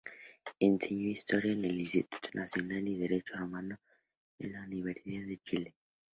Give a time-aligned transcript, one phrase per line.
[0.59, 3.77] Enseñó Historia en el Instituto Nacional y Derecho Romano
[4.39, 5.75] en la Universidad de Chile.